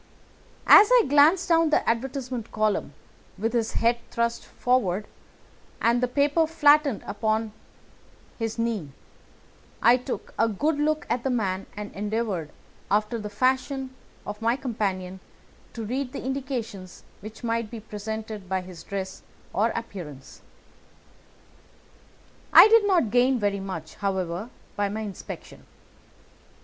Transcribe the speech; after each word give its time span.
As 0.65 0.89
he 0.89 1.05
glanced 1.07 1.47
down 1.47 1.69
the 1.69 1.87
advertisement 1.87 2.51
column, 2.51 2.95
with 3.37 3.53
his 3.53 3.73
head 3.73 3.99
thrust 4.09 4.43
forward 4.43 5.05
and 5.79 6.01
the 6.01 6.07
paper 6.07 6.47
flattened 6.47 7.03
out 7.03 7.09
upon 7.17 7.51
his 8.39 8.57
knee, 8.57 8.89
I 9.79 9.97
took 9.97 10.33
a 10.39 10.49
good 10.49 10.79
look 10.79 11.05
at 11.07 11.23
the 11.23 11.29
man 11.29 11.67
and 11.77 11.93
endeavoured, 11.93 12.49
after 12.89 13.19
the 13.19 13.29
fashion 13.29 13.93
of 14.25 14.41
my 14.41 14.55
companion, 14.55 15.19
to 15.73 15.85
read 15.85 16.13
the 16.13 16.23
indications 16.25 17.03
which 17.19 17.43
might 17.43 17.69
be 17.69 17.79
presented 17.79 18.49
by 18.49 18.61
his 18.61 18.81
dress 18.81 19.21
or 19.53 19.69
appearance. 19.75 20.41
I 22.51 22.67
did 22.69 22.87
not 22.87 23.11
gain 23.11 23.37
very 23.37 23.59
much, 23.59 23.93
however, 23.93 24.49
by 24.75 24.89
my 24.89 25.01
inspection. 25.01 25.67